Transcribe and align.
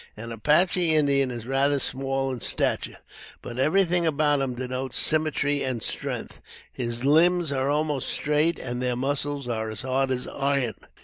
An 0.17 0.31
Apache 0.31 0.95
Indian 0.95 1.29
is 1.29 1.45
rather 1.45 1.77
small 1.79 2.31
in 2.33 2.39
stature, 2.41 2.97
but 3.43 3.59
everything 3.59 4.07
about 4.07 4.41
him 4.41 4.55
denotes 4.55 4.97
symmetry 4.97 5.61
and 5.61 5.83
strength. 5.83 6.41
His 6.73 7.05
limbs 7.05 7.51
are 7.51 7.69
almost 7.69 8.09
straight, 8.09 8.57
and 8.57 8.81
their 8.81 8.95
muscles 8.95 9.47
are 9.47 9.69
as 9.69 9.83
hard 9.83 10.09
as 10.09 10.27
iron. 10.27 10.73